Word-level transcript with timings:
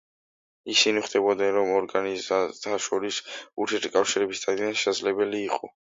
ისინი 0.75 1.01
ხვდებოდნენ, 1.07 1.51
რომ 1.57 1.69
ორგანიზმთა 1.75 2.79
შორის 2.87 3.19
ურთიერთკავშირების 3.67 4.45
დადგენა 4.47 4.81
შესაძლებელი 4.81 5.45
იყო. 5.51 5.71